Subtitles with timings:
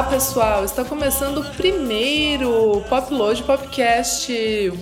[0.00, 0.64] Olá, pessoal!
[0.64, 4.32] Está começando o primeiro Popload Popcast.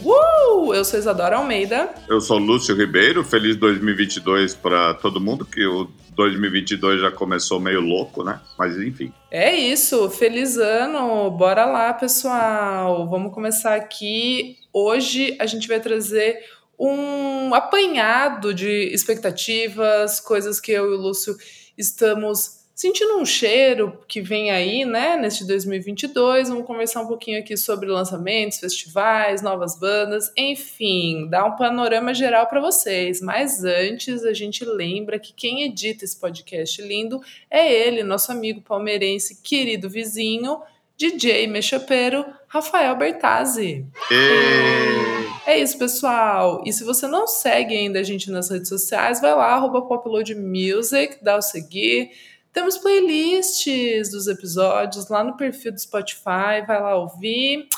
[0.04, 0.72] Uh!
[0.72, 1.92] Eu sou Isadora Almeida.
[2.08, 3.24] Eu sou Lúcio Ribeiro.
[3.24, 8.40] Feliz 2022 para todo mundo, que o 2022 já começou meio louco, né?
[8.56, 9.12] Mas enfim.
[9.28, 10.08] É isso.
[10.08, 11.28] Feliz ano.
[11.32, 13.10] Bora lá, pessoal.
[13.10, 14.58] Vamos começar aqui.
[14.72, 16.38] Hoje a gente vai trazer
[16.78, 21.36] um apanhado de expectativas, coisas que eu e o Lúcio
[21.76, 26.48] estamos sentindo um cheiro que vem aí, né, neste 2022.
[26.48, 32.46] Vamos conversar um pouquinho aqui sobre lançamentos, festivais, novas bandas, enfim, dar um panorama geral
[32.46, 33.20] para vocês.
[33.20, 38.60] Mas antes, a gente lembra que quem edita esse podcast lindo é ele, nosso amigo
[38.60, 40.62] palmeirense, querido vizinho,
[40.96, 43.84] DJ Mechapeiro, Rafael Bertazzi.
[44.08, 45.50] E...
[45.50, 46.62] É isso, pessoal.
[46.64, 50.32] E se você não segue ainda a gente nas redes sociais, vai lá, arroba Popload
[50.36, 52.12] Music, dá o seguir
[52.58, 57.68] temos playlists dos episódios lá no perfil do Spotify, vai lá ouvir.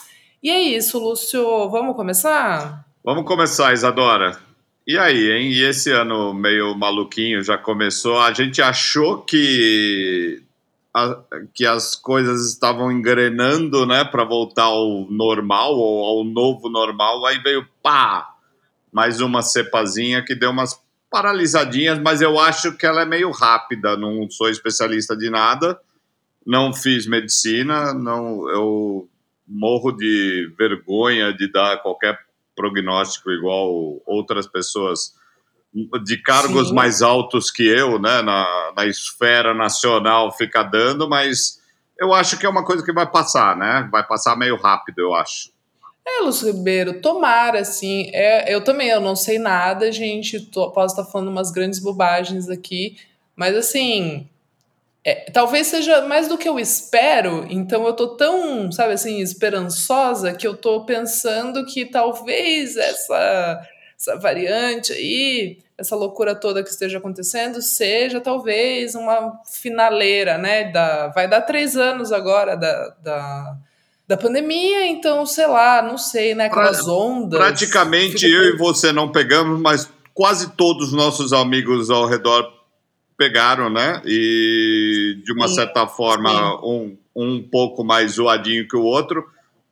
[0.43, 1.69] E é isso, Lúcio.
[1.69, 2.83] Vamos começar?
[3.05, 4.41] Vamos começar, Isadora.
[4.87, 5.51] E aí, hein?
[5.53, 8.19] E esse ano meio maluquinho já começou.
[8.21, 10.43] A gente achou que,
[10.95, 11.19] a,
[11.53, 17.27] que as coisas estavam engrenando, né, para voltar ao normal ou ao novo normal.
[17.27, 18.35] Aí veio pá,
[18.91, 20.73] mais uma cepazinha que deu umas
[21.11, 23.97] paralisadinhas, mas eu acho que ela é meio rápida.
[23.97, 25.79] Não sou especialista de nada,
[26.47, 29.09] não fiz medicina, não eu
[29.47, 32.19] morro de vergonha de dar qualquer
[32.55, 35.15] prognóstico igual outras pessoas
[36.05, 36.75] de cargos Sim.
[36.75, 41.61] mais altos que eu, né, na, na esfera nacional fica dando, mas
[41.99, 43.89] eu acho que é uma coisa que vai passar, né?
[43.91, 45.51] Vai passar meio rápido, eu acho.
[46.07, 48.11] É, Lúcio Ribeiro, tomara, assim.
[48.13, 50.41] É, eu também, eu não sei nada, gente.
[50.41, 52.97] Tô, posso estar falando umas grandes bobagens aqui,
[53.37, 54.29] mas assim.
[55.03, 60.35] É, talvez seja mais do que eu espero, então eu tô tão, sabe assim, esperançosa
[60.35, 63.67] que eu tô pensando que talvez essa,
[63.97, 70.65] essa variante aí, essa loucura toda que esteja acontecendo, seja talvez uma finaleira, né?
[70.71, 73.59] Da, vai dar três anos agora da, da
[74.11, 76.47] da pandemia, então, sei lá, não sei, né?
[76.47, 77.39] Aquelas pra, ondas.
[77.39, 82.45] Praticamente eu e você não pegamos, mas quase todos os nossos amigos ao redor
[83.17, 84.03] pegaram, né?
[84.05, 89.25] E de uma sim, certa forma, um, um pouco mais zoadinho que o outro,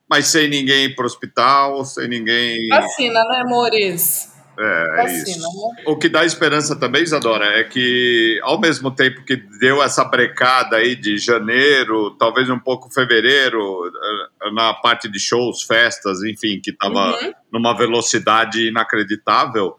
[0.09, 2.69] mas sem ninguém ir para o hospital, sem ninguém.
[2.69, 4.38] Vacina, né, amores?
[4.59, 5.41] É, é isso.
[5.41, 5.83] Né?
[5.87, 10.77] O que dá esperança também, Isadora, é que ao mesmo tempo que deu essa brecada
[10.77, 16.71] aí de janeiro, talvez um pouco fevereiro, eh, na parte de shows, festas, enfim, que
[16.71, 17.33] estava uhum.
[17.53, 19.77] numa velocidade inacreditável,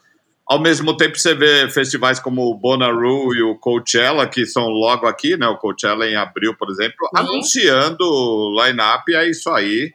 [0.48, 5.06] ao mesmo tempo você vê festivais como o Bonnaroo e o Coachella, que são logo
[5.06, 5.48] aqui, né?
[5.48, 7.20] O Coachella em abril, por exemplo, uhum.
[7.20, 9.92] anunciando line-up, é isso aí,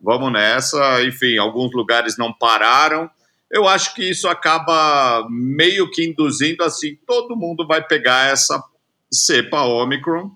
[0.00, 1.02] vamos nessa.
[1.04, 3.10] Enfim, alguns lugares não pararam,
[3.52, 8.64] eu acho que isso acaba meio que induzindo assim, todo mundo vai pegar essa
[9.12, 10.30] cepa Omicron,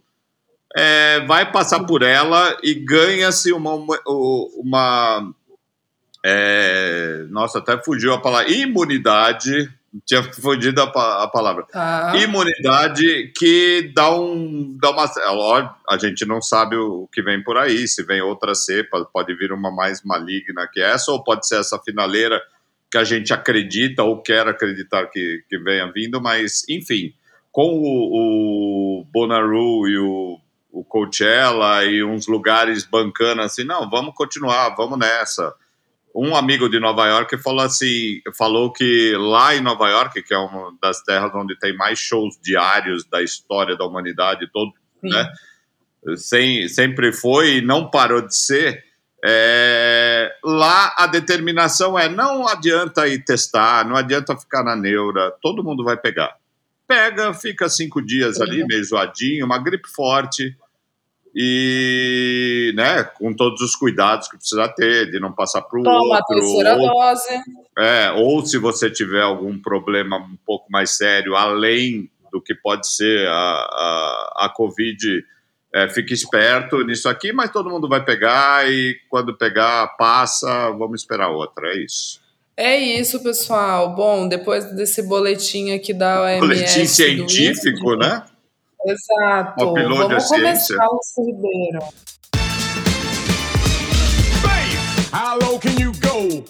[0.76, 3.72] é, vai passar por ela e ganha-se uma,
[4.06, 5.34] uma,
[6.22, 9.72] é, nossa, até fugiu a palavra, imunidade,
[10.04, 12.12] tinha fugido a, a palavra, ah.
[12.16, 17.56] imunidade que dá um, dá uma, é a gente não sabe o que vem por
[17.56, 21.60] aí, se vem outra cepa, pode vir uma mais maligna que essa, ou pode ser
[21.60, 22.42] essa finaleira
[22.90, 27.12] que a gente acredita ou quer acreditar que, que venha vindo, mas, enfim,
[27.50, 30.38] com o, o Bonnaroo e o,
[30.70, 35.54] o Coachella e uns lugares bancando assim, não, vamos continuar, vamos nessa.
[36.14, 40.38] Um amigo de Nova York falou assim, falou que lá em Nova York, que é
[40.38, 45.30] uma das terras onde tem mais shows diários da história da humanidade, todo, né?
[46.16, 48.85] Sem, sempre foi e não parou de ser
[49.24, 55.64] é, lá a determinação é não adianta ir testar, não adianta ficar na neura, todo
[55.64, 56.36] mundo vai pegar.
[56.86, 60.56] Pega, fica cinco dias ali, meio zoadinho, uma gripe forte,
[61.38, 65.92] e né, com todos os cuidados que precisa ter, de não passar para o outro.
[65.92, 67.42] Toma a terceira ou, dose.
[67.78, 72.88] É, ou se você tiver algum problema um pouco mais sério, além do que pode
[72.88, 75.24] ser a, a, a Covid
[75.74, 81.02] é, fique esperto nisso aqui, mas todo mundo vai pegar e quando pegar, passa, vamos
[81.02, 82.20] esperar outra, é isso.
[82.56, 83.94] É isso, pessoal.
[83.94, 86.40] Bom, depois desse boletim aqui da OMS...
[86.40, 88.22] Boletim científico, né?
[88.86, 89.64] Exato.
[89.64, 91.80] Uma vamos começar o Ribeiro.
[95.12, 96.44] How low can you go?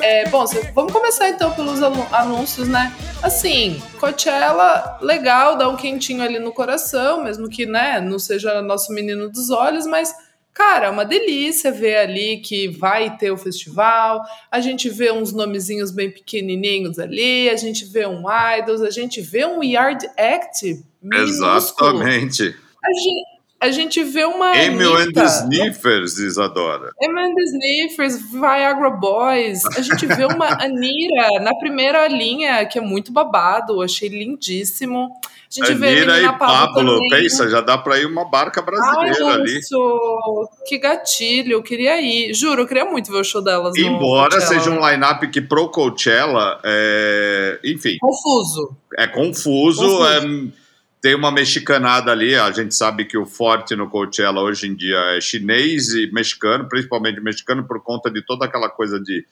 [0.00, 0.44] É, bom,
[0.74, 2.94] vamos começar então pelos anúncios, né?
[3.22, 8.92] Assim, Coachella, legal, dá um quentinho ali no coração, mesmo que, né, não seja nosso
[8.92, 10.14] menino dos olhos, mas
[10.58, 14.24] Cara, é uma delícia ver ali que vai ter o festival.
[14.50, 18.24] A gente vê uns nomezinhos bem pequenininhos ali, a gente vê um
[18.58, 21.28] Idols, a gente vê um Yard Act minúsculo.
[21.28, 22.42] Exatamente.
[22.42, 24.56] A gente, a gente vê uma.
[24.56, 26.92] Emil and the Sniffers, Isadora.
[27.00, 29.64] Emil and the Sniffers, Viagra Boys.
[29.76, 35.10] A gente vê uma Anira na primeira linha, que é muito babado, achei lindíssimo.
[35.22, 39.26] A gente Anira vê e Pablo, Pablo pensa, já dá para ir uma barca brasileira
[39.26, 39.58] Ai, ali.
[39.58, 42.32] Isso, que gatilho, eu queria ir.
[42.34, 43.74] Juro, eu queria muito ver o show delas.
[43.76, 47.58] Embora seja um line-up que pro Coachella, é...
[47.64, 47.96] enfim.
[47.98, 48.76] Confuso.
[48.96, 50.06] É confuso, confuso.
[50.06, 50.67] É...
[51.00, 54.98] tem uma mexicanada ali, a gente sabe que o forte no Coachella hoje em dia
[55.16, 59.24] é chinês e mexicano, principalmente mexicano por conta de toda aquela coisa de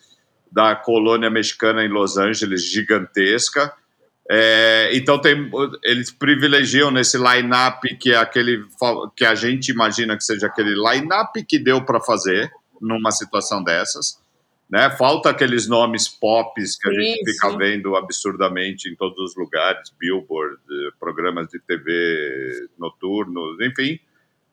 [0.51, 3.73] da colônia mexicana em Los Angeles gigantesca.
[4.29, 5.51] É, então tem,
[5.85, 8.65] eles privilegiam nesse line-up que é aquele
[9.17, 14.19] que a gente imagina que seja aquele line-up que deu para fazer numa situação dessas.
[14.69, 14.91] Né?
[14.91, 20.59] Falta aqueles nomes pops que a gente fica vendo absurdamente em todos os lugares, Billboard,
[20.99, 24.01] programas de TV noturnos, enfim.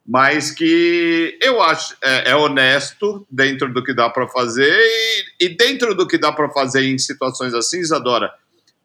[0.06, 5.48] Mas que eu acho é, é honesto dentro do que dá para fazer e, e,
[5.48, 8.30] dentro do que dá para fazer em situações assim, Isadora,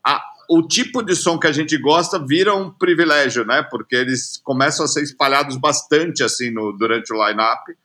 [0.03, 3.61] a, o tipo de som que a gente gosta vira um privilégio, né?
[3.69, 7.75] Porque eles começam a ser espalhados bastante assim no, durante o line-up,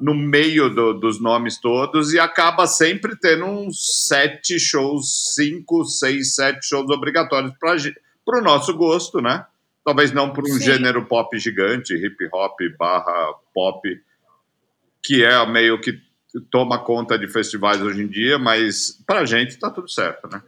[0.00, 6.34] no meio do, dos nomes todos, e acaba sempre tendo uns sete shows, cinco, seis,
[6.34, 9.44] sete shows obrigatórios para o nosso gosto, né?
[9.84, 10.64] Talvez não por um Sim.
[10.64, 13.80] gênero pop gigante, hip hop barra pop,
[15.02, 15.98] que é meio que
[16.50, 20.42] toma conta de festivais hoje em dia, mas para a gente está tudo certo, né?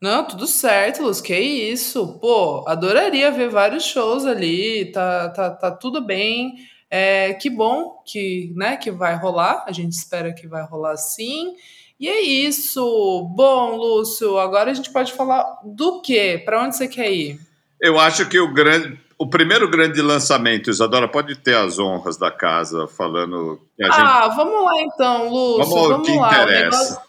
[0.00, 2.18] Não, tudo certo, Luz, que isso.
[2.20, 6.54] Pô, adoraria ver vários shows ali, tá, tá, tá tudo bem.
[6.90, 11.54] É, que bom que, né, que vai rolar, a gente espera que vai rolar sim.
[12.00, 13.28] E é isso.
[13.34, 16.42] Bom, Lúcio, agora a gente pode falar do quê?
[16.44, 17.38] Para onde você quer ir?
[17.80, 22.30] Eu acho que o grande, o primeiro grande lançamento, Isadora, pode ter as honras da
[22.30, 23.60] casa falando.
[23.90, 25.64] ah, vamos lá então, Lúcio.
[25.64, 26.42] Vamos, vamos que lá.
[26.42, 27.02] Interessa.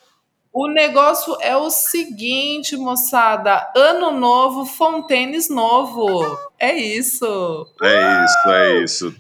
[0.54, 3.72] O negócio é o seguinte, moçada.
[3.74, 6.38] Ano novo, Fontaines novo.
[6.60, 7.66] É isso.
[7.82, 9.16] É isso, é isso.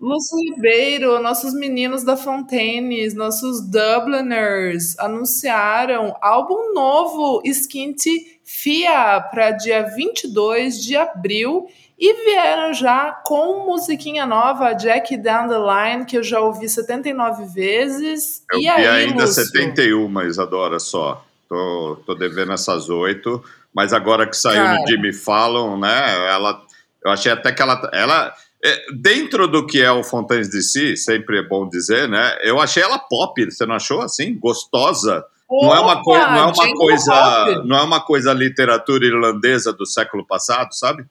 [0.00, 8.04] Lúcio Ribeiro, nossos meninos da Fontaines, nossos Dubliners, anunciaram álbum novo, Skint
[8.42, 11.66] Fia, para dia 22 de abril.
[11.98, 17.46] E vieram já com musiquinha nova, Jack Down the Line, que eu já ouvi 79
[17.46, 18.42] vezes.
[18.52, 19.44] Eu e vi aí, ainda Lúcio?
[19.44, 21.24] 71, Isadora, só.
[21.48, 23.42] Tô, tô devendo essas oito.
[23.72, 24.78] Mas agora que saiu Cara.
[24.78, 26.28] no Jimmy Fallon, né?
[26.28, 26.60] Ela,
[27.04, 27.90] eu achei até que ela.
[27.92, 32.38] ela é, dentro do que é o Fontaines DC, sempre é bom dizer, né?
[32.42, 34.38] Eu achei ela pop, você não achou assim?
[34.38, 35.24] Gostosa.
[35.48, 39.72] Opa, não é uma, coi não é uma coisa, não é uma coisa literatura irlandesa
[39.72, 41.04] do século passado, sabe?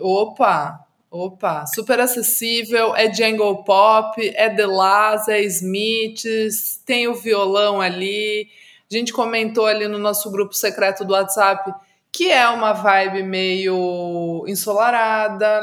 [0.00, 0.80] Opa,
[1.10, 8.48] opa, super acessível, é Jungle Pop, é The Last, é Smiths, tem o violão ali.
[8.90, 11.70] A gente comentou ali no nosso grupo secreto do WhatsApp
[12.16, 15.60] que é uma vibe meio ensolarada.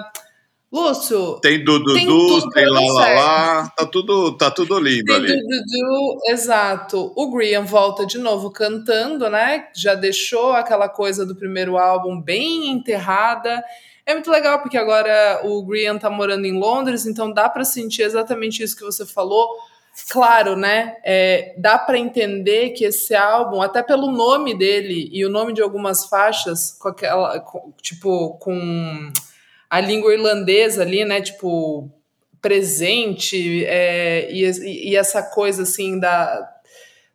[0.74, 1.39] Lúcio.
[1.39, 3.74] Tem Dudu, tem, tudo tem lá, lá, lá.
[3.77, 5.27] Tá tudo, tá tudo lindo tem ali.
[5.27, 7.13] Tem Dudu, exato.
[7.15, 9.68] O Graham volta de novo cantando, né?
[9.75, 13.63] Já deixou aquela coisa do primeiro álbum bem enterrada.
[14.03, 18.01] É muito legal porque agora o Grian tá morando em Londres, então dá para sentir
[18.01, 19.48] exatamente isso que você falou.
[20.10, 20.96] Claro, né?
[21.06, 25.62] É, dá para entender que esse álbum, até pelo nome dele e o nome de
[25.62, 29.13] algumas faixas, com aquela, com, tipo, com
[29.74, 31.20] a língua irlandesa ali, né?
[31.20, 31.89] Tipo,
[32.39, 34.44] presente é, e,
[34.92, 36.48] e, essa coisa assim da,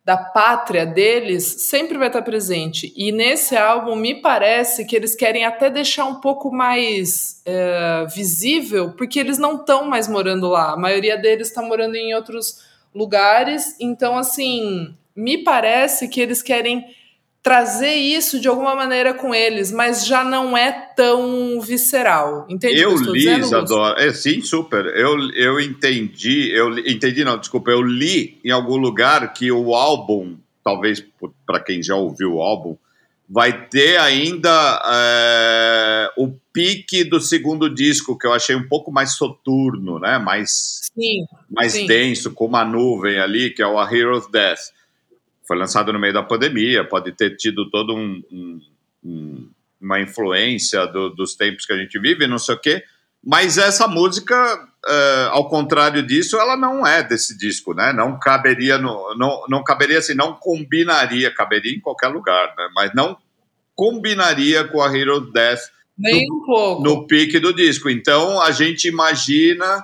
[0.03, 2.91] da pátria deles sempre vai estar presente.
[2.97, 8.91] E nesse álbum, me parece que eles querem até deixar um pouco mais é, visível,
[8.91, 10.73] porque eles não estão mais morando lá.
[10.73, 13.77] A maioria deles está morando em outros lugares.
[13.79, 16.83] Então, assim, me parece que eles querem
[17.41, 22.45] trazer isso de alguma maneira com eles, mas já não é tão visceral.
[22.49, 22.79] Entende?
[22.79, 24.01] Eu li, Isadora.
[24.01, 24.85] É, sim, super.
[24.87, 30.35] Eu, eu entendi, eu entendi, não, desculpa, eu li em algum lugar que o álbum,
[30.63, 31.03] talvez
[31.45, 32.75] para quem já ouviu o álbum,
[33.29, 39.11] vai ter ainda é, o pique do segundo disco, que eu achei um pouco mais
[39.11, 40.17] soturno, né?
[40.17, 41.85] mais, sim, mais sim.
[41.85, 44.71] denso, com uma nuvem ali, que é o A Hero's Death.
[45.49, 48.61] Foi lançado no meio da pandemia, pode ter tido todo um, um,
[49.03, 49.49] um
[49.81, 52.83] uma influência do, dos tempos que a gente vive, não sei o quê.
[53.25, 57.91] Mas essa música, uh, ao contrário disso, ela não é desse disco, né?
[57.91, 62.69] Não caberia no, não, não caberia assim, não combinaria, caberia em qualquer lugar, né?
[62.75, 63.17] Mas não
[63.73, 65.61] combinaria com a Hero Death
[65.97, 67.89] nem no, um pouco no pique do disco.
[67.89, 69.83] Então a gente imagina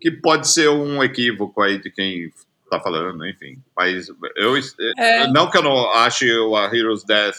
[0.00, 2.32] que pode ser um equívoco aí de quem
[2.66, 3.58] está falando, enfim.
[3.76, 4.54] Mas eu
[4.98, 5.26] é.
[5.28, 7.36] não que eu não ache a Heroes Death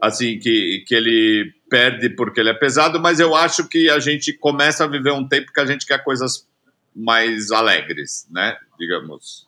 [0.00, 4.32] assim que, que ele perde porque ele é pesado, mas eu acho que a gente
[4.32, 6.46] começa a viver um tempo que a gente quer coisas
[6.94, 8.56] mais alegres, né?
[8.78, 9.46] Digamos.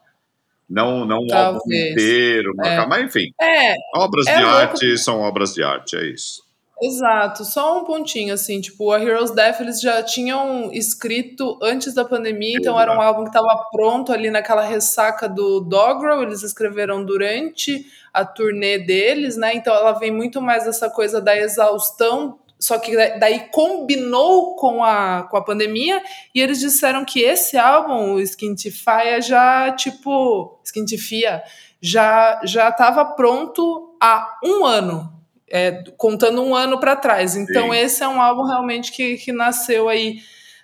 [0.69, 2.87] Não, não um álbum inteiro, é.
[2.87, 3.33] mas enfim.
[3.41, 6.43] É, obras é de arte são obras de arte, é isso.
[6.83, 12.07] Exato, só um pontinho assim, tipo, a Heroes Death eles já tinham escrito antes da
[12.07, 17.05] pandemia, então era um álbum que estava pronto ali naquela ressaca do Doggerel, eles escreveram
[17.05, 17.85] durante
[18.15, 19.55] a turnê deles, né?
[19.55, 25.25] Então ela vem muito mais dessa coisa da exaustão, só que daí combinou com a,
[25.31, 26.03] com a pandemia,
[26.35, 31.43] e eles disseram que esse álbum, o Skintify, já, tipo, Skintifia,
[31.79, 35.20] já já estava pronto há um ano
[35.51, 37.35] é, contando um ano para trás.
[37.35, 37.77] Então, Sim.
[37.77, 40.21] esse é um álbum realmente que, que nasceu aí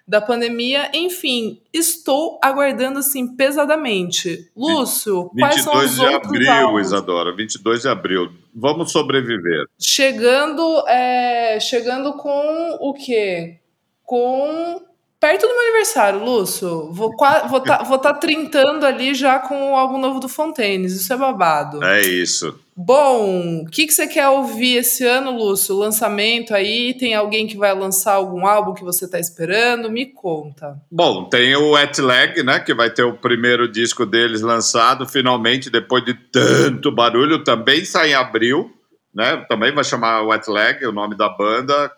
[0.06, 0.90] da pandemia.
[0.94, 4.48] Enfim, estou aguardando assim pesadamente.
[4.56, 6.86] Lúcio, quais são os outros 22 de abril, álbuns?
[6.86, 8.30] Isadora, 22 de abril.
[8.54, 9.66] Vamos sobreviver.
[9.78, 13.58] Chegando, é, chegando com o quê?
[14.04, 14.80] Com
[15.18, 16.92] perto do meu aniversário, Lúcio.
[16.92, 20.92] Vou estar vou tá, vou tá trintando ali já com o álbum novo do Fontaines.
[20.92, 21.82] Isso é babado.
[21.82, 22.56] É isso.
[22.78, 25.74] Bom, o que, que você quer ouvir esse ano, Lúcio?
[25.74, 26.92] Lançamento aí?
[26.92, 29.90] Tem alguém que vai lançar algum álbum que você está esperando?
[29.90, 30.78] Me conta.
[30.90, 32.60] Bom, tem o Wet Leg, né?
[32.60, 37.42] Que vai ter o primeiro disco deles lançado, finalmente, depois de tanto barulho.
[37.42, 38.70] Também sai em abril,
[39.14, 39.42] né?
[39.48, 41.90] Também vai chamar Wet Leg, o nome da banda,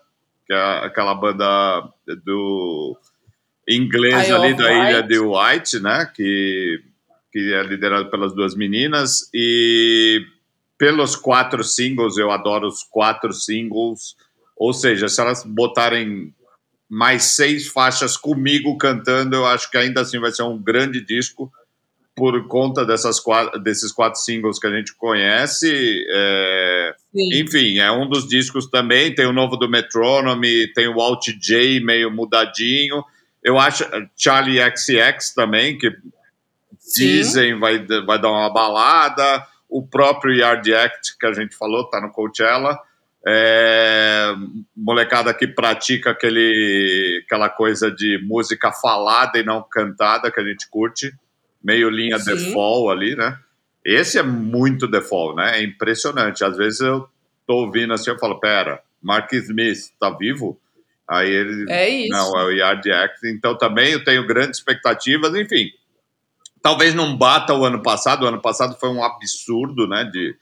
[0.47, 1.89] que é aquela banda
[2.23, 2.97] do
[3.67, 4.89] inglês ali da White.
[4.89, 6.09] ilha de White, né?
[6.15, 6.79] Que,
[7.33, 9.29] que é liderado pelas duas meninas.
[9.33, 10.25] E
[10.79, 14.15] pelos quatro singles, eu adoro os quatro singles.
[14.55, 16.33] Ou seja, se elas botarem
[16.89, 21.51] mais seis faixas comigo cantando, eu acho que ainda assim vai ser um grande disco
[22.15, 26.05] por conta dessas quatro, desses quatro singles que a gente conhece.
[26.09, 26.95] É,
[27.33, 29.13] enfim, é um dos discos também.
[29.13, 33.03] Tem o novo do Metronome, tem o Alt J meio mudadinho.
[33.43, 33.85] Eu acho
[34.17, 35.91] Charlie XX também, que
[36.79, 37.05] Sim.
[37.05, 42.01] dizem vai, vai dar uma balada o próprio Yard Act, que a gente falou, está
[42.01, 42.77] no Coachella.
[43.27, 44.33] É,
[44.75, 50.69] molecada que pratica aquele, aquela coisa de música falada e não cantada que a gente
[50.69, 51.13] curte,
[51.61, 52.33] meio linha Sim.
[52.33, 53.37] default ali, né?
[53.85, 55.59] Esse é muito default, né?
[55.59, 56.43] É impressionante.
[56.43, 57.07] Às vezes eu
[57.45, 60.59] tô ouvindo assim, eu falo, pera, Mark Smith tá vivo?
[61.07, 61.71] Aí ele.
[61.71, 62.09] É isso.
[62.09, 63.27] Não, é o Yard Act.
[63.27, 65.71] Então também eu tenho grandes expectativas, enfim.
[66.61, 68.23] Talvez não bata o ano passado.
[68.23, 70.35] O ano passado foi um absurdo né, de,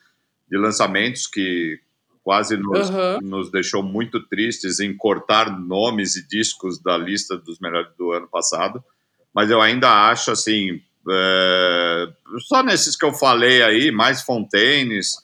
[0.49, 1.79] de lançamentos que
[2.23, 3.19] quase nos, uhum.
[3.21, 8.27] nos deixou muito tristes em cortar nomes e discos da lista dos melhores do ano
[8.27, 8.83] passado.
[9.33, 10.81] Mas eu ainda acho assim.
[11.09, 12.09] É,
[12.39, 15.15] só nesses que eu falei aí, mais Fontaines,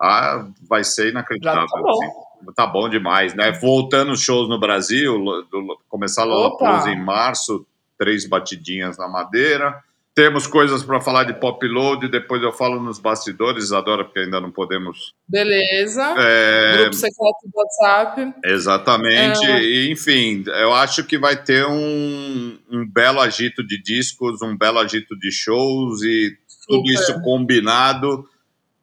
[0.00, 1.66] ah, vai ser inacreditável.
[1.66, 1.90] tá, bom.
[1.90, 2.54] Assim.
[2.54, 3.52] tá bom demais, né?
[3.52, 5.18] Voltando os shows no Brasil,
[5.50, 7.66] do, começar lá em março,
[7.98, 9.78] três batidinhas na madeira.
[10.14, 14.40] Temos coisas para falar de pop load, depois eu falo nos bastidores, adora, porque ainda
[14.40, 15.14] não podemos.
[15.28, 16.14] Beleza.
[16.18, 16.78] É...
[16.78, 18.34] Grupo secreto do WhatsApp.
[18.44, 19.46] Exatamente.
[19.46, 19.62] É...
[19.62, 24.80] E, enfim, eu acho que vai ter um, um belo agito de discos, um belo
[24.80, 26.76] agito de shows e Super.
[26.76, 28.28] tudo isso combinado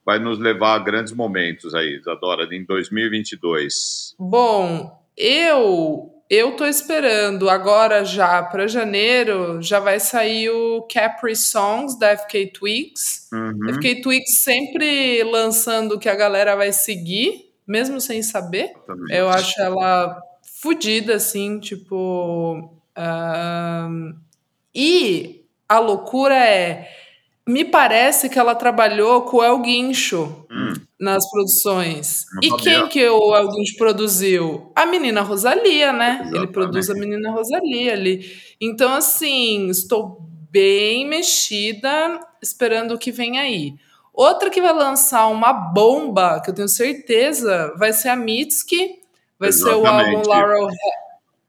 [0.08, 4.14] vai nos levar a grandes momentos aí, Adora, em 2022.
[4.18, 11.98] Bom, eu eu tô esperando agora já para janeiro, já vai sair o Capri Songs
[11.98, 13.28] da FK Twigs.
[13.32, 13.74] Uhum.
[13.74, 18.72] FK Twigs sempre lançando o que a galera vai seguir, mesmo sem saber.
[18.86, 19.16] Também.
[19.16, 20.20] Eu acho ela
[20.60, 22.72] fodida, assim, tipo.
[24.74, 26.88] E a loucura é.
[27.48, 30.46] Me parece que ela trabalhou com o El Guincho.
[30.50, 32.26] Hum nas produções.
[32.42, 34.72] E quem que o Elguinch produziu?
[34.74, 36.14] A menina Rosalia, né?
[36.14, 36.36] Exatamente.
[36.36, 38.32] Ele produz a menina Rosalia ali.
[38.60, 40.18] Então, assim, estou
[40.50, 43.74] bem mexida, esperando o que vem aí.
[44.12, 48.98] Outra que vai lançar uma bomba, que eu tenho certeza, vai ser a Mitski,
[49.38, 49.80] vai Exatamente.
[49.80, 50.68] ser o álbum Laurel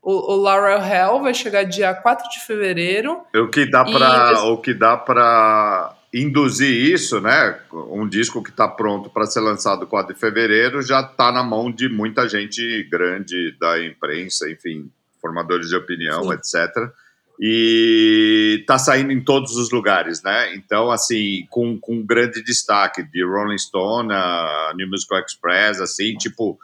[0.02, 3.22] o, o Laurel Hell vai chegar dia 4 de fevereiro.
[3.36, 7.60] O que dá para o que dá para induzir isso, né?
[7.72, 11.72] Um disco que está pronto para ser lançado 4 de fevereiro já está na mão
[11.72, 14.90] de muita gente grande da imprensa, enfim,
[15.22, 16.34] formadores de opinião, Sim.
[16.34, 16.92] etc.
[17.40, 20.54] E está saindo em todos os lugares, né?
[20.56, 26.60] Então, assim, com, com grande destaque de Rolling Stone, a New Musical Express, assim, tipo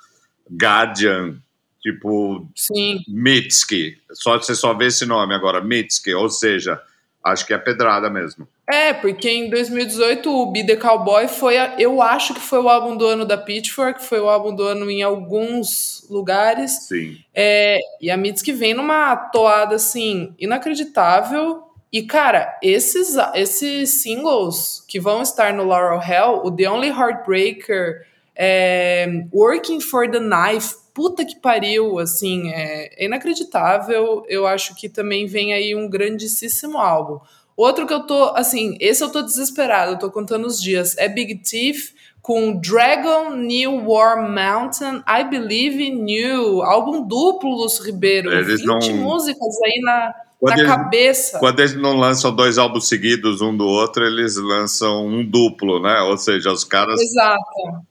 [0.52, 1.38] Guardian,
[1.86, 3.04] tipo Sim.
[3.08, 3.96] Mitski.
[4.12, 6.82] Só você só vê esse nome agora, Mitski, ou seja,
[7.24, 8.48] acho que é pedrada mesmo.
[8.68, 12.68] É, porque em 2018 o Be The Cowboy foi, a, eu acho que foi o
[12.68, 16.88] álbum do ano da Pitchfork, foi o álbum do ano em alguns lugares.
[16.88, 17.20] Sim.
[17.32, 21.62] É, e a Mitski vem numa toada, assim, inacreditável.
[21.94, 28.08] E, cara, esses, esses singles que vão estar no Laurel Hell, o The Only Heartbreaker,
[28.36, 34.26] é, Working for the Knife, puta que pariu, assim, é, inacreditável.
[34.30, 37.20] Eu acho que também vem aí um grandíssimo álbum.
[37.56, 41.08] Outro que eu tô, assim, esse eu tô desesperado, eu tô contando os dias, é
[41.08, 48.32] Big Thief com Dragon New War Mountain, I Believe in You, álbum duplo, Lúcio Ribeiro,
[48.32, 48.98] eles 20 não...
[48.98, 51.40] músicas aí na, quando na eles, cabeça.
[51.40, 56.02] Quando eles não lançam dois álbuns seguidos um do outro, eles lançam um duplo, né?
[56.02, 57.00] Ou seja, os caras...
[57.00, 57.86] Exato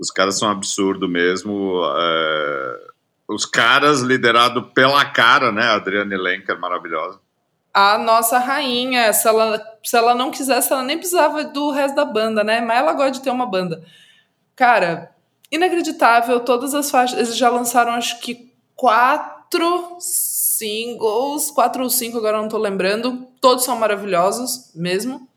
[0.00, 1.82] os caras são absurdo mesmo.
[1.96, 2.90] É...
[3.28, 5.62] Os caras liderado pela cara, né?
[5.64, 7.20] Adriane Lenker, maravilhosa.
[7.72, 12.04] A nossa rainha, se ela, se ela não quisesse, ela nem precisava do resto da
[12.04, 12.60] banda, né?
[12.60, 13.84] Mas ela gosta de ter uma banda.
[14.56, 15.14] Cara,
[15.52, 17.18] inacreditável, todas as faixas.
[17.18, 23.28] Eles já lançaram, acho que, quatro singles, quatro ou cinco, agora não tô lembrando.
[23.40, 25.28] Todos são maravilhosos, mesmo.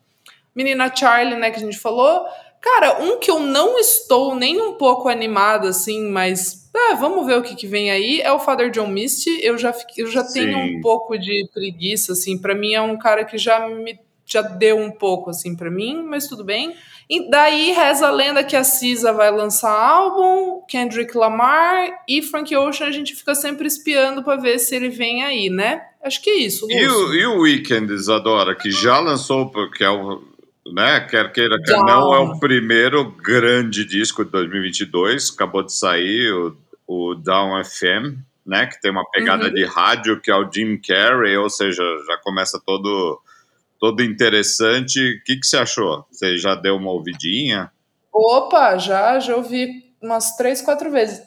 [0.55, 2.25] Menina Charlie, né, que a gente falou.
[2.63, 7.37] Cara, um que eu não estou nem um pouco animada, assim, mas é, vamos ver
[7.37, 9.37] o que, que vem aí, é o Father John Misty.
[9.43, 13.25] Eu já, eu já tenho um pouco de preguiça, assim, para mim é um cara
[13.25, 16.73] que já me já deu um pouco, assim, para mim, mas tudo bem.
[17.09, 22.55] E daí reza a lenda que a Cisa vai lançar álbum, Kendrick Lamar e Frank
[22.55, 25.81] Ocean a gente fica sempre espiando para ver se ele vem aí, né?
[26.01, 26.65] Acho que é isso.
[26.69, 30.23] E o, e o Weekend, Isadora, que já lançou, que é o
[30.71, 31.01] né?
[31.01, 35.31] Quer queira, quer não, é o primeiro grande disco de 2022.
[35.33, 38.65] Acabou de sair o, o Down FM, né?
[38.67, 39.53] Que tem uma pegada uhum.
[39.53, 43.19] de rádio, que é o Jim Carrey, ou seja, já começa todo
[43.79, 45.17] todo interessante.
[45.17, 46.05] O que, que você achou?
[46.09, 47.69] Você já deu uma ouvidinha?
[48.13, 51.21] Opa, já, já ouvi umas três, quatro vezes.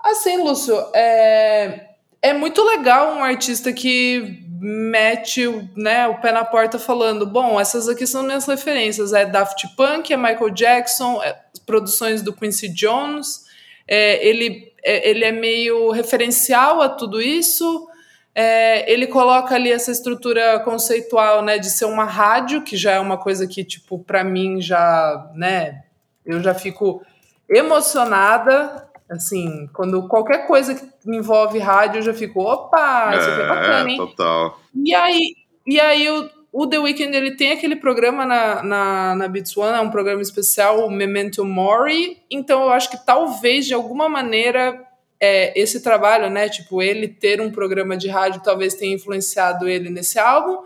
[0.00, 1.88] Assim, Lúcio, é,
[2.22, 7.88] é muito legal um artista que mete né, o pé na porta falando: bom, essas
[7.88, 9.12] aqui são minhas referências.
[9.12, 13.46] É Daft Punk, é Michael Jackson, é produções do Quincy Jones.
[13.86, 17.88] É, ele, é, ele é meio referencial a tudo isso.
[18.34, 23.00] É, ele coloca ali essa estrutura conceitual, né, de ser uma rádio, que já é
[23.00, 25.82] uma coisa que, tipo, para mim já, né,
[26.24, 27.02] eu já fico
[27.48, 33.44] emocionada Assim, quando qualquer coisa que envolve rádio, eu já fico, opa, isso aqui é,
[33.44, 33.96] é bacana, hein?
[33.96, 34.60] Total.
[34.74, 35.34] E aí,
[35.66, 39.78] e aí o, o The Weeknd, ele tem aquele programa na, na, na Beats One,
[39.78, 44.78] é um programa especial, o Memento Mori, então eu acho que talvez, de alguma maneira,
[45.18, 49.88] é, esse trabalho, né, tipo, ele ter um programa de rádio talvez tenha influenciado ele
[49.88, 50.64] nesse álbum,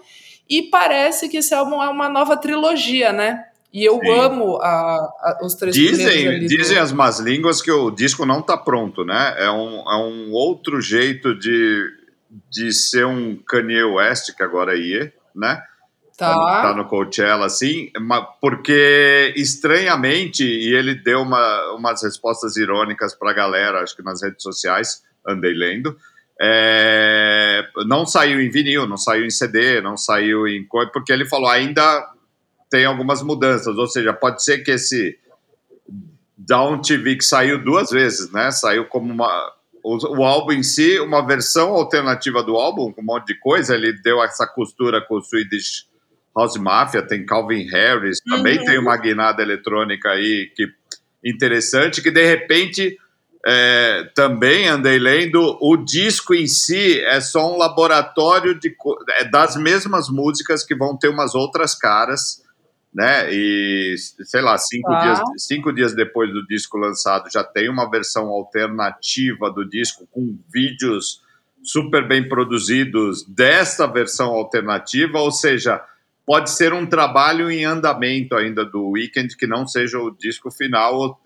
[0.48, 3.46] e parece que esse álbum é uma nova trilogia, né?
[3.72, 4.10] E eu Sim.
[4.10, 6.82] amo a, a, os três Dizem, dizem do...
[6.82, 9.34] as más línguas que o disco não está pronto, né?
[9.38, 11.88] É um, é um outro jeito de,
[12.50, 15.62] de ser um Kanye West, que agora é IE, né?
[16.18, 16.34] Tá.
[16.34, 16.62] tá.
[16.62, 17.90] Tá no Coachella, assim,
[18.40, 24.42] porque estranhamente, e ele deu uma, umas respostas irônicas pra galera, acho que nas redes
[24.42, 25.96] sociais, andei lendo,
[26.40, 31.24] é, não saiu em vinil, não saiu em CD, não saiu em coisa, porque ele
[31.24, 32.11] falou ainda
[32.72, 35.18] tem algumas mudanças, ou seja, pode ser que esse
[36.38, 38.50] Down TV que saiu duas vezes, né?
[38.50, 39.52] Saiu como uma
[39.84, 43.74] o, o, álbum em si, uma versão alternativa do álbum, com um monte de coisa.
[43.74, 45.86] Ele deu essa costura com o Swedish
[46.34, 48.64] House Mafia, tem Calvin Harris, também uhum.
[48.64, 50.66] tem uma guinada eletrônica aí que
[51.22, 52.96] interessante, que de repente
[53.46, 58.74] é, também andei lendo, o disco em si é só um laboratório de,
[59.18, 62.41] é das mesmas músicas que vão ter umas outras caras
[62.94, 63.32] né?
[63.32, 65.00] E sei lá, cinco, ah.
[65.02, 70.38] dias, cinco dias depois do disco lançado, já tem uma versão alternativa do disco com
[70.52, 71.22] vídeos
[71.62, 75.82] super bem produzidos dessa versão alternativa, ou seja,
[76.26, 81.20] pode ser um trabalho em andamento ainda do Weekend, que não seja o disco final.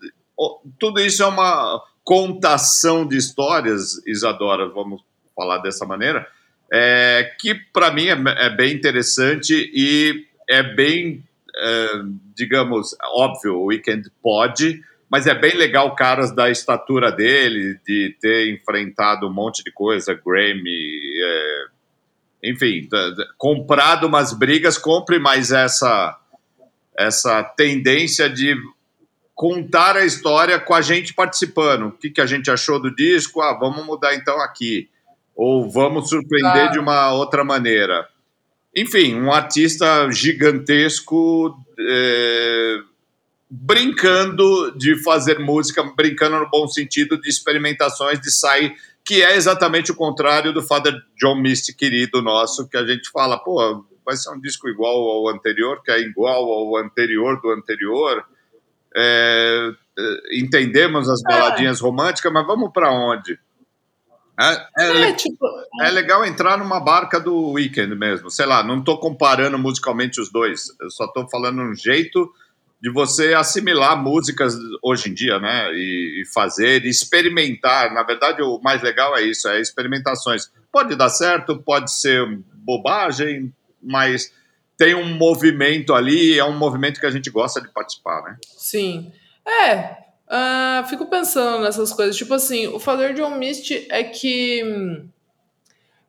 [0.79, 5.01] Tudo isso é uma contação de histórias, Isadora, vamos
[5.35, 6.25] falar dessa maneira,
[6.71, 11.23] é, que para mim é, é, bem interessante e é bem,
[12.35, 18.53] digamos, óbvio, o Weekend pode, mas é bem legal caras da estatura dele, de ter
[18.53, 20.69] enfrentado um monte de coisa, Grammy,
[21.23, 21.65] é,
[22.43, 22.87] enfim,
[23.37, 26.19] comprado umas brigas, compre mais essa
[26.97, 28.55] essa tendência de
[29.35, 31.87] contar a história com a gente participando.
[31.87, 33.39] O que, que a gente achou do disco?
[33.39, 34.89] Ah, vamos mudar então aqui.
[35.35, 36.71] Ou vamos surpreender ah.
[36.71, 38.07] de uma outra maneira.
[38.75, 42.77] Enfim, um artista gigantesco é,
[43.49, 49.91] brincando de fazer música, brincando no bom sentido de experimentações, de sair, que é exatamente
[49.91, 54.31] o contrário do Father John Misty querido nosso, que a gente fala, pô, vai ser
[54.31, 58.25] um disco igual ao anterior, que é igual ao anterior do anterior
[58.95, 59.71] é,
[60.31, 61.23] entendemos as é.
[61.23, 63.39] baladinhas românticas, mas vamos para onde?
[64.39, 65.45] É, é, tipo,
[65.81, 68.29] é, legal entrar numa barca do weekend mesmo.
[68.29, 70.65] Sei lá, não estou comparando musicalmente os dois.
[70.79, 72.31] Eu só estou falando um jeito
[72.79, 75.73] de você assimilar músicas hoje em dia, né?
[75.73, 77.91] E, e, fazer, experimentar.
[77.93, 80.51] Na verdade, o mais legal é isso, é experimentações.
[80.71, 82.23] Pode dar certo, pode ser
[82.53, 84.31] bobagem, mas
[84.77, 88.37] tem um movimento ali, é um movimento que a gente gosta de participar, né?
[88.55, 89.11] Sim.
[89.47, 92.15] É, uh, fico pensando nessas coisas.
[92.15, 94.63] Tipo assim, o Father John Mist é que.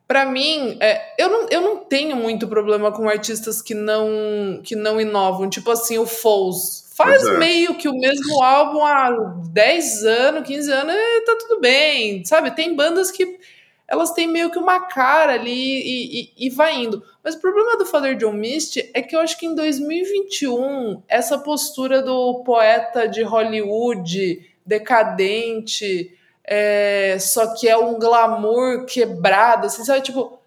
[0.07, 4.75] para mim, é, eu, não, eu não tenho muito problema com artistas que não que
[4.75, 5.49] não inovam.
[5.49, 7.37] Tipo assim, o Foles faz é.
[7.37, 9.09] meio que o mesmo álbum há
[9.53, 12.51] 10 anos, 15 anos, e tá tudo bem, sabe?
[12.51, 13.39] Tem bandas que
[13.89, 17.03] elas têm meio que uma cara ali e, e, e vai indo.
[17.23, 21.39] Mas o problema do Father John Misty é que eu acho que em 2021 essa
[21.39, 30.01] postura do poeta de Hollywood decadente, é, só que é um glamour quebrado, assim, sabe?
[30.01, 30.39] Tipo,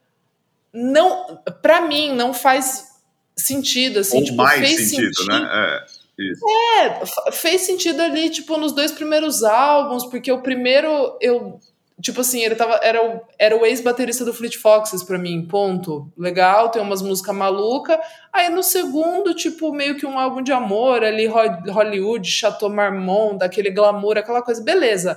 [0.72, 2.92] não, para mim não faz
[3.36, 5.48] sentido, assim, Ou tipo, mais fez sentido, sentido, né?
[5.52, 6.02] É.
[6.16, 6.44] Isso.
[6.78, 11.58] É, fez sentido ali, tipo, nos dois primeiros álbuns, porque o primeiro eu
[12.02, 12.80] Tipo assim, ele tava.
[12.82, 16.12] Era o, era o ex-baterista do Fleet Foxes pra mim, ponto.
[16.18, 17.96] Legal, tem umas músicas malucas.
[18.32, 23.70] Aí no segundo, tipo, meio que um álbum de amor ali, Hollywood, Chateau Marmont, daquele
[23.70, 25.16] glamour, aquela coisa, beleza.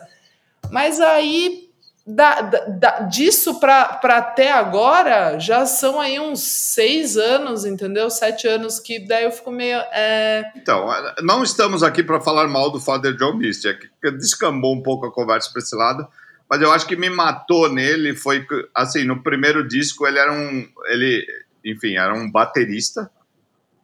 [0.71, 1.69] Mas aí,
[2.05, 8.11] da, da, disso pra, pra até agora, já são aí uns seis anos, entendeu?
[8.11, 9.79] Sete anos que daí eu fico meio.
[9.91, 10.51] É...
[10.55, 10.87] Então,
[11.23, 15.07] não estamos aqui para falar mal do Father John Misty, é que descambou um pouco
[15.07, 16.07] a conversa para esse lado
[16.49, 20.67] mas eu acho que me matou nele foi assim no primeiro disco ele era um
[20.85, 21.25] ele
[21.63, 23.09] enfim era um baterista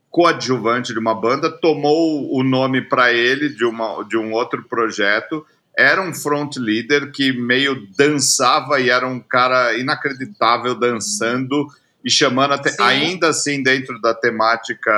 [0.09, 5.45] coadjuvante de uma banda tomou o nome para ele de uma de um outro projeto
[5.77, 11.67] era um front leader que meio dançava e era um cara inacreditável dançando
[12.03, 14.91] e chamando até, ainda assim dentro da temática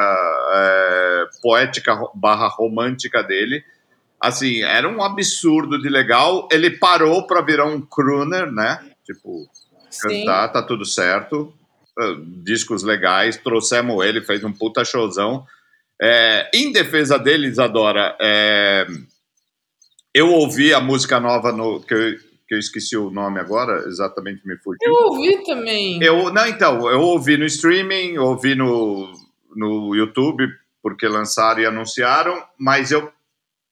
[0.53, 3.63] é, poética barra romântica dele
[4.23, 6.47] assim, era um absurdo de legal.
[6.49, 8.79] Ele parou para virar um crooner, né?
[9.05, 9.45] Tipo,
[9.89, 10.21] Sim.
[10.25, 11.53] cantar, tá tudo certo.
[11.99, 15.45] Uh, discos legais, trouxemos ele, fez um puta showzão.
[16.01, 18.87] É, em defesa dele, Isadora, é,
[20.13, 22.15] eu ouvi a música nova no, que, eu,
[22.47, 24.79] que eu esqueci o nome agora, exatamente me fugiu.
[24.81, 26.01] Eu ouvi também.
[26.01, 29.11] Eu, não, então, eu ouvi no streaming, ouvi no,
[29.55, 30.47] no YouTube,
[30.81, 33.11] porque lançaram e anunciaram, mas eu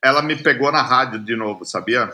[0.04, 2.12] ela me pegou na rádio de novo, sabia?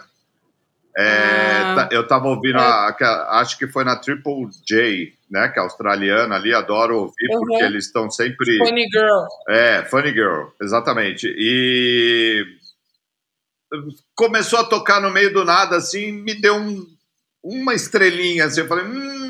[0.98, 2.62] É, ah, eu tava ouvindo, é.
[2.62, 5.48] a, a, acho que foi na Triple J, né?
[5.50, 7.40] Que é australiana ali, adoro ouvir, uhum.
[7.40, 8.58] porque eles estão sempre.
[8.58, 9.26] Funny Girl.
[9.48, 11.28] É, Funny Girl, exatamente.
[11.38, 12.46] E
[14.16, 16.88] começou a tocar no meio do nada, assim, me deu um,
[17.44, 19.27] uma estrelinha, assim, eu falei, hum,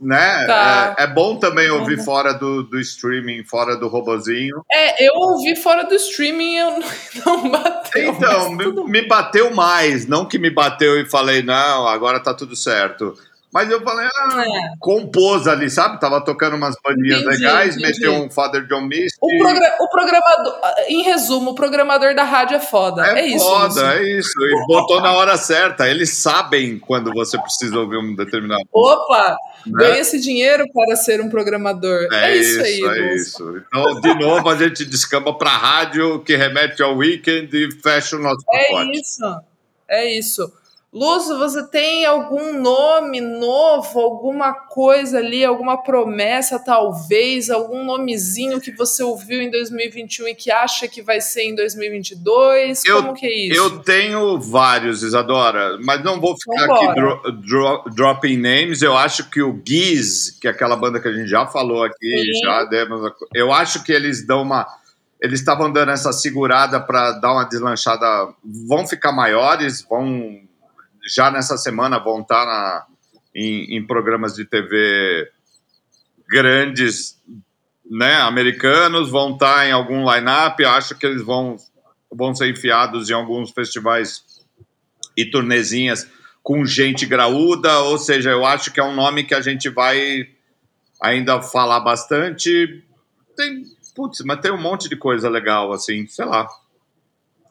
[0.00, 0.46] né?
[0.46, 0.96] Tá.
[0.98, 2.04] É, é, bom também ouvir uhum.
[2.04, 4.62] fora do, do streaming, fora do robozinho.
[4.72, 6.78] É, eu ouvi fora do streaming eu
[7.24, 8.10] não bateu.
[8.10, 10.06] Então, me, me, bateu mais.
[10.06, 13.14] Não que me bateu e falei, não, agora tá tudo certo.
[13.56, 14.74] Mas eu falei, ah, é.
[14.78, 15.98] compôs ali, sabe?
[15.98, 18.00] Tava tocando umas bandinhas entendi, legais, entendi.
[18.00, 19.16] meteu um Father John Misty.
[19.18, 23.06] O, progra o, programador, em resumo, o programador da rádio é foda.
[23.06, 23.46] É, é isso.
[23.46, 24.38] Foda, é isso.
[24.38, 25.88] E botou na hora certa.
[25.88, 28.60] Eles sabem quando você precisa ouvir um determinado.
[28.70, 29.38] Opa!
[29.66, 30.00] Né?
[30.00, 32.08] Esse dinheiro para ser um programador.
[32.12, 32.98] É, é isso, isso, aí.
[32.98, 33.62] É isso.
[33.66, 38.16] Então, de novo, a gente descamba para a rádio, que remete ao weekend e fecha
[38.16, 39.40] o nosso É isso.
[39.88, 40.52] É isso.
[40.96, 48.72] Lúcio, você tem algum nome novo, alguma coisa ali, alguma promessa, talvez, algum nomezinho que
[48.72, 52.82] você ouviu em 2021 e que acha que vai ser em 2022?
[52.86, 53.60] Eu, Como que é isso?
[53.60, 56.86] Eu tenho vários, Isadora, mas não vou ficar Vambora.
[56.86, 58.80] aqui dro, dro, dropping names.
[58.80, 62.32] Eu acho que o Giz, que é aquela banda que a gente já falou aqui,
[62.32, 62.40] Sim.
[62.42, 63.12] já demos.
[63.34, 64.66] Eu acho que eles dão uma
[65.20, 68.06] eles estavam dando essa segurada para dar uma deslanchada.
[68.66, 70.46] Vão ficar maiores, vão
[71.14, 72.86] já nessa semana vão estar na,
[73.34, 75.30] em, em programas de TV
[76.28, 77.20] grandes,
[77.88, 80.64] né, americanos, vão estar em algum line-up.
[80.64, 81.56] Acho que eles vão,
[82.10, 84.24] vão ser enfiados em alguns festivais
[85.16, 86.10] e turnezinhas
[86.42, 90.28] com gente graúda, ou seja, eu acho que é um nome que a gente vai
[91.02, 92.84] ainda falar bastante.
[93.36, 93.64] Tem,
[93.96, 96.48] putz, mas tem um monte de coisa legal, assim, sei lá.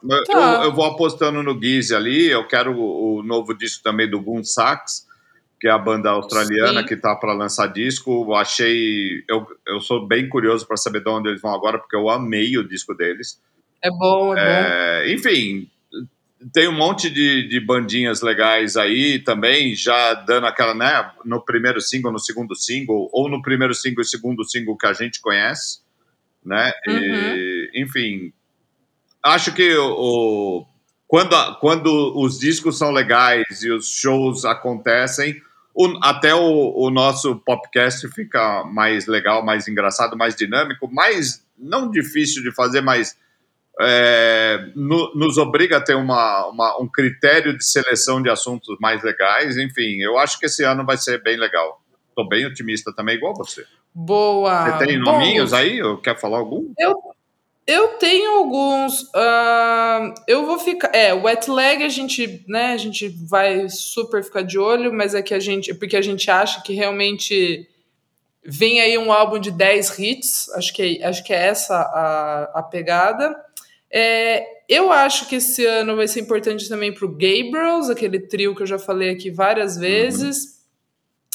[0.07, 0.59] Tá.
[0.59, 2.27] Eu, eu, vou apostando no Gizzy ali.
[2.27, 5.07] Eu quero o, o novo disco também do Boom Sax,
[5.59, 6.87] que é a banda australiana Sim.
[6.87, 8.25] que tá para lançar disco.
[8.27, 9.23] Eu achei.
[9.29, 12.57] Eu, eu sou bem curioso para saber de onde eles vão agora, porque eu amei
[12.57, 13.41] o disco deles.
[13.83, 15.13] É bom, é, é bom.
[15.13, 15.69] Enfim,
[16.53, 21.81] tem um monte de, de bandinhas legais aí também, já dando aquela, né, no primeiro
[21.81, 25.79] single, no segundo single, ou no primeiro single e segundo single que a gente conhece,
[26.43, 26.71] né?
[26.87, 26.97] Uhum.
[26.97, 28.33] E, enfim,
[29.25, 30.65] acho que o,
[31.07, 35.41] quando, quando os discos são legais e os shows acontecem,
[35.73, 41.89] o, até o, o, nosso podcast fica mais legal, mais engraçado, mais dinâmico, mais não
[41.89, 43.17] difícil de fazer, mas
[43.81, 49.03] é, no, nos obriga a ter uma, uma, um critério de seleção de assuntos mais
[49.03, 49.57] legais.
[49.57, 51.81] Enfim, eu acho que esse ano vai ser bem legal.
[52.09, 53.65] Estou bem otimista também, igual você.
[53.93, 54.77] Boa!
[54.77, 55.79] Você tem nominhos Bom, aí?
[56.01, 56.73] Quer falar algum?
[56.79, 56.95] Eu,
[57.67, 59.01] eu tenho alguns.
[59.03, 60.93] Uh, eu vou ficar.
[60.93, 62.73] É, wet leg a gente, né?
[62.73, 65.73] A gente vai super ficar de olho, mas é que a gente.
[65.73, 67.67] Porque a gente acha que realmente
[68.43, 70.49] vem aí um álbum de 10 hits.
[70.53, 73.35] Acho que, acho que é essa a, a pegada.
[73.91, 78.55] É, eu acho que esse ano vai ser importante também para o Gabriels, aquele trio
[78.55, 80.59] que eu já falei aqui várias vezes,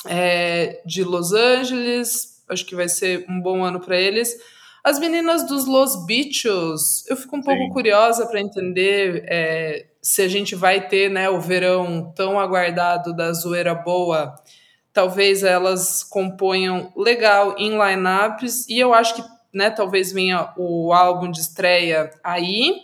[0.05, 0.13] uhum.
[0.13, 2.45] é, de Los Angeles.
[2.49, 4.37] Acho que vai ser um bom ano para eles.
[4.83, 7.69] As meninas dos Los Bichos, eu fico um pouco Sim.
[7.71, 13.33] curiosa para entender é, se a gente vai ter né, o verão tão aguardado da
[13.33, 14.35] zoeira boa.
[14.93, 21.31] Talvez elas componham legal em lineups, e eu acho que né, talvez venha o álbum
[21.31, 22.83] de estreia aí.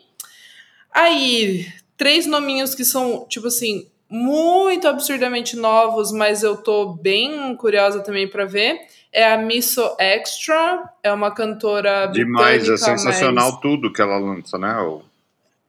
[0.92, 8.00] Aí, três nominhos que são, tipo assim, muito absurdamente novos, mas eu tô bem curiosa
[8.00, 13.60] também para ver é a Misso Extra, é uma cantora Demais, é sensacional mas...
[13.62, 14.76] tudo que ela lança, né?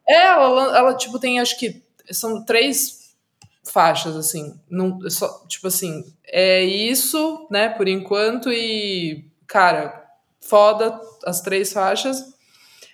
[0.05, 3.15] É, ela, ela, tipo, tem, acho que são três
[3.63, 10.05] faixas, assim, não, só, tipo assim, é isso, né, por enquanto, e, cara,
[10.41, 12.33] foda as três faixas.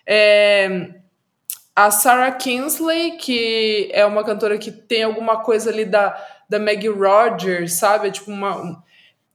[0.06, 0.92] É,
[1.76, 6.16] a Sarah Kinsley, que é uma cantora que tem alguma coisa ali da,
[6.48, 8.08] da Maggie Rogers, sabe?
[8.08, 8.84] É tipo uma...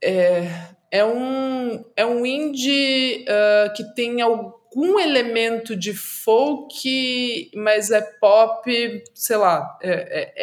[0.01, 8.01] É, é um, é um indie uh, que tem algum elemento de folk, mas é
[8.01, 9.91] pop, sei lá, é,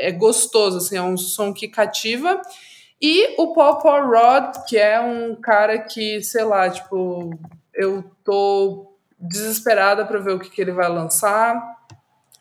[0.04, 2.40] é, é, gostoso, assim, é um som que cativa.
[3.00, 7.30] E o Paul Paul Rod, que é um cara que, sei lá, tipo,
[7.74, 11.75] eu tô desesperada para ver o que, que ele vai lançar.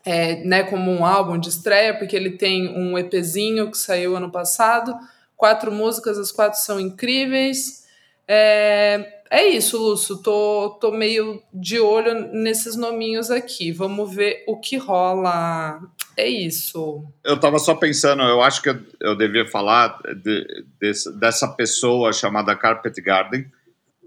[0.06, 4.30] É, né, como um álbum de estreia, porque ele tem um EPzinho que saiu ano
[4.30, 4.94] passado,
[5.36, 7.84] quatro músicas, as quatro são incríveis.
[8.28, 10.16] É, é isso, Lúcio.
[10.18, 13.72] Tô, tô meio de olho nesses nominhos aqui.
[13.72, 15.80] Vamos ver o que rola.
[16.16, 17.04] É isso.
[17.24, 20.46] Eu tava só pensando, eu acho que eu, devia falar de,
[20.80, 23.46] de, dessa pessoa chamada Carpet Garden,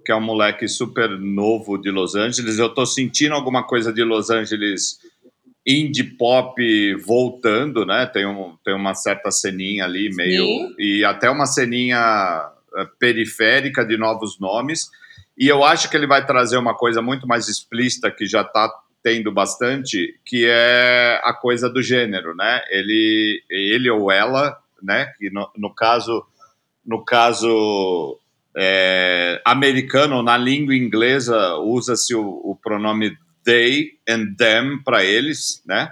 [0.03, 2.57] que é um moleque super novo de Los Angeles.
[2.57, 4.99] Eu tô sentindo alguma coisa de Los Angeles
[5.69, 6.59] indie pop
[7.05, 8.05] voltando, né?
[8.07, 10.43] Tem, um, tem uma certa ceninha ali, meio.
[10.43, 10.75] Sim.
[10.79, 14.89] E até uma ceninha eh, periférica de novos nomes.
[15.37, 18.69] E eu acho que ele vai trazer uma coisa muito mais explícita que já está
[19.03, 22.61] tendo bastante, que é a coisa do gênero, né?
[22.69, 25.05] Ele, ele ou ela, né?
[25.17, 26.25] Que no, no caso,
[26.85, 28.19] no caso
[28.57, 33.17] é, americano, na língua inglesa, usa-se o, o, pronome
[33.49, 35.91] they and them para eles, né?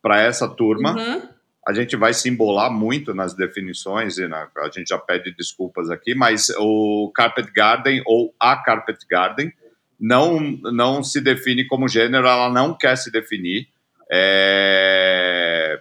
[0.00, 0.92] Para essa turma.
[0.96, 1.34] Uhum
[1.66, 5.90] a gente vai se embolar muito nas definições e na, a gente já pede desculpas
[5.90, 9.50] aqui, mas o Carpet Garden ou a Carpet Garden
[9.98, 13.68] não, não se define como gênero, ela não quer se definir.
[14.12, 15.80] É,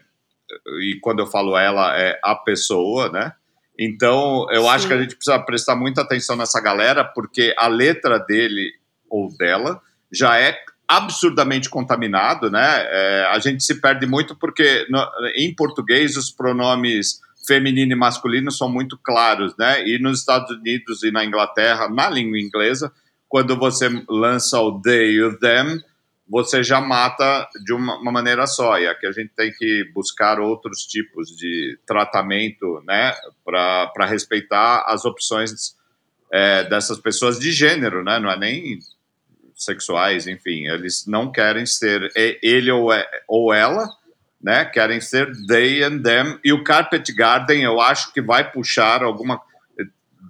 [0.81, 3.33] e quando eu falo ela, é a pessoa, né?
[3.77, 4.69] Então, eu Sim.
[4.69, 8.71] acho que a gente precisa prestar muita atenção nessa galera, porque a letra dele
[9.09, 9.81] ou dela
[10.12, 10.57] já é
[10.97, 12.86] absurdamente contaminado, né?
[12.86, 18.51] É, a gente se perde muito porque no, em português os pronomes feminino e masculino
[18.51, 19.86] são muito claros, né?
[19.88, 22.91] E nos Estados Unidos e na Inglaterra, na língua inglesa,
[23.27, 25.82] quando você lança o they e o them,
[26.27, 28.79] você já mata de uma, uma, maneira só.
[28.79, 35.03] E aqui a gente tem que buscar outros tipos de tratamento, né, para respeitar as
[35.03, 35.75] opções
[36.32, 38.19] é, dessas pessoas de gênero, né?
[38.19, 38.79] Não é nem
[39.63, 43.88] sexuais, enfim, eles não querem ser ele ou, é, ou ela,
[44.41, 44.65] né?
[44.65, 46.38] Querem ser they and them.
[46.43, 49.41] E o Carpet Garden, eu acho que vai puxar alguma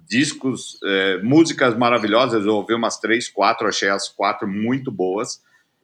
[0.08, 2.44] discos, é, músicas maravilhosas.
[2.44, 5.40] Eu ouvi umas três, quatro, achei as quatro muito boas.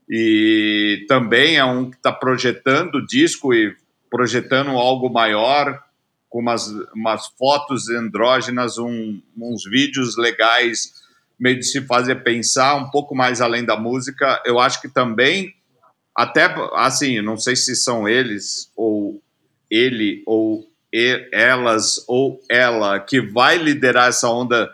[0.08, 3.74] E também é um que está projetando disco e
[4.10, 5.80] projetando algo maior,
[6.28, 10.99] com umas, umas fotos andrógenas, um, uns vídeos legais,
[11.40, 14.42] meio de se fazer pensar um pouco mais além da música.
[14.44, 15.54] Eu acho que também
[16.14, 19.22] até assim, não sei se são eles ou
[19.70, 24.70] ele ou elas ou ela que vai liderar essa onda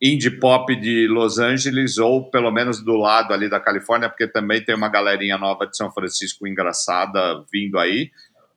[0.00, 4.64] indie pop de Los Angeles ou pelo menos do lado ali da Califórnia, porque também
[4.64, 8.10] tem uma galerinha nova de São Francisco engraçada vindo aí,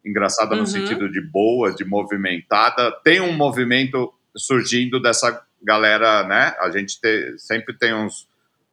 [0.05, 0.61] engraçada uhum.
[0.61, 2.91] no sentido de boa, de movimentada.
[3.03, 6.55] Tem um movimento surgindo dessa galera, né?
[6.59, 8.27] A gente te, sempre tem uns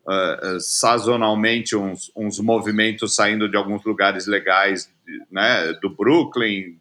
[0.07, 4.91] uh, sazonalmente uns, uns movimentos saindo de alguns lugares legais,
[5.31, 6.79] né, do Brooklyn,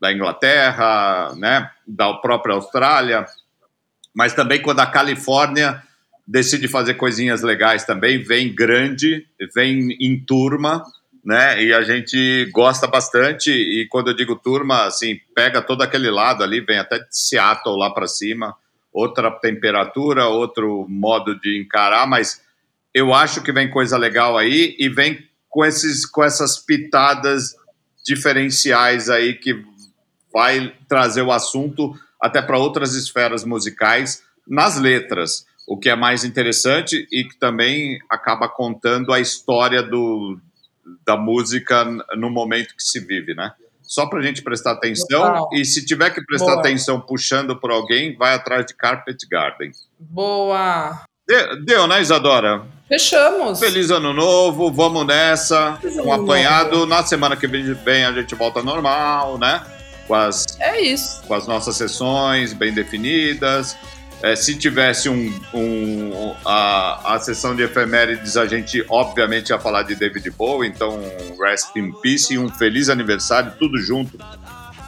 [0.00, 3.24] da Inglaterra, né, da própria Austrália,
[4.14, 5.82] mas também quando a Califórnia
[6.26, 10.82] decide fazer coisinhas legais também, vem grande, vem em turma,
[11.24, 11.62] né?
[11.62, 13.50] E a gente gosta bastante.
[13.50, 17.76] E quando eu digo turma, assim, pega todo aquele lado ali, vem até de Seattle
[17.76, 18.54] lá para cima,
[18.94, 22.40] outra temperatura, outro modo de encarar, mas
[22.94, 27.56] eu acho que vem coisa legal aí e vem com, esses, com essas pitadas
[28.06, 29.64] diferenciais aí que
[30.32, 36.22] vai trazer o assunto até para outras esferas musicais nas letras, o que é mais
[36.22, 40.38] interessante e que também acaba contando a história do,
[41.04, 41.84] da música
[42.16, 43.52] no momento que se vive, né?
[43.94, 46.58] Só para a gente prestar atenção e se tiver que prestar Boa.
[46.58, 49.70] atenção puxando por alguém, vai atrás de Carpet Garden.
[50.00, 51.04] Boa!
[51.64, 52.66] Deu, né, Isadora?
[52.88, 53.60] Fechamos.
[53.60, 55.78] Feliz ano novo, vamos nessa.
[56.04, 56.86] Um apanhado.
[56.86, 59.64] Na semana que vem a gente volta normal, né?
[60.08, 61.22] Com as, é isso.
[61.28, 63.76] Com as nossas sessões bem definidas.
[64.22, 69.82] É, se tivesse um, um a, a sessão de efemérides, a gente obviamente ia falar
[69.82, 70.98] de David Bowie, então
[71.38, 74.18] rest in peace e um feliz aniversário, tudo junto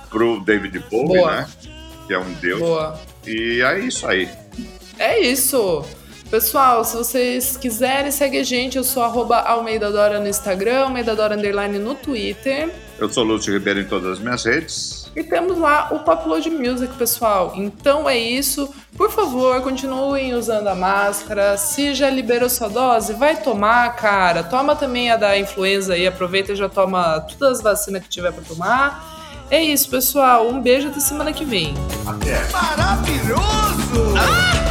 [0.08, 1.36] pro David Bowie, Boa.
[1.36, 1.48] né?
[2.06, 2.60] Que é um deus.
[2.60, 2.98] Boa.
[3.26, 4.28] E é isso aí.
[4.98, 5.84] É isso.
[6.30, 8.76] Pessoal, se vocês quiserem, segue a gente.
[8.76, 12.68] Eu sou arroba Almeida Dora no Instagram, Almeida Dora Underline no Twitter.
[12.98, 15.05] Eu sou Lúcio Ribeiro em todas as minhas redes.
[15.16, 17.54] E temos lá o Popload Music, pessoal.
[17.56, 18.68] Então é isso.
[18.94, 21.56] Por favor, continuem usando a máscara.
[21.56, 24.44] Se já liberou sua dose, vai tomar, cara.
[24.44, 26.06] Toma também a da influenza aí.
[26.06, 29.16] Aproveita e já toma todas as vacinas que tiver para tomar.
[29.50, 30.48] É isso, pessoal.
[30.48, 31.72] Um beijo até semana que vem.
[32.06, 32.44] Até.
[32.50, 34.14] Maravilhoso!
[34.18, 34.66] Ah!